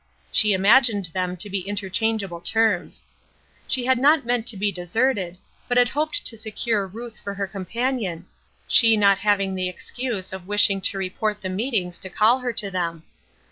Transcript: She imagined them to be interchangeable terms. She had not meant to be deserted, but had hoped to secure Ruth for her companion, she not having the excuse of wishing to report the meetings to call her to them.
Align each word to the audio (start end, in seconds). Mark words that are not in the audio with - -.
She 0.31 0.53
imagined 0.53 1.11
them 1.13 1.37
to 1.37 1.47
be 1.47 1.59
interchangeable 1.59 2.41
terms. 2.41 3.03
She 3.67 3.85
had 3.85 3.99
not 3.99 4.25
meant 4.25 4.47
to 4.47 4.57
be 4.57 4.71
deserted, 4.71 5.37
but 5.67 5.77
had 5.77 5.89
hoped 5.89 6.25
to 6.25 6.35
secure 6.35 6.87
Ruth 6.87 7.19
for 7.19 7.35
her 7.35 7.45
companion, 7.45 8.25
she 8.67 8.97
not 8.97 9.19
having 9.19 9.53
the 9.53 9.69
excuse 9.69 10.33
of 10.33 10.47
wishing 10.47 10.81
to 10.81 10.97
report 10.97 11.41
the 11.41 11.49
meetings 11.49 11.99
to 11.99 12.09
call 12.09 12.39
her 12.39 12.51
to 12.51 12.71
them. 12.71 13.03